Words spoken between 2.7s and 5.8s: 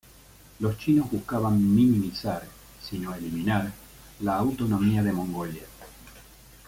si no eliminar, la autonomía de Mongolia.